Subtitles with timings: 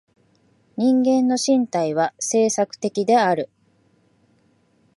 [0.77, 3.51] 人間の身体は制作的である。